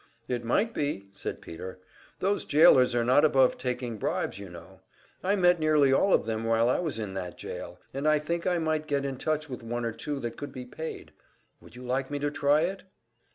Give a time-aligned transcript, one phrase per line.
[0.27, 1.77] "It might be," said Peter.
[2.17, 4.79] "Those jailors are not above taking bribes, you know.
[5.23, 8.47] I met nearly all of them while I was in that jail, and I think
[8.47, 11.11] I might get in touch with one or two that could be paid.
[11.61, 12.81] Would you like me to try it?"